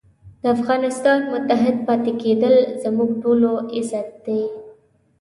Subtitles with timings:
[0.41, 4.41] د افغانستان متحد پاتې کېدل زموږ ټولو عزت دی.